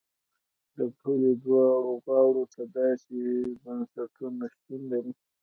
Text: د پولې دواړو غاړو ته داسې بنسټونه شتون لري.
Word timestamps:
د 0.77 0.79
پولې 0.99 1.31
دواړو 1.43 1.91
غاړو 2.05 2.43
ته 2.53 2.61
داسې 2.77 3.19
بنسټونه 3.63 4.43
شتون 4.53 4.81
لري. 4.91 5.13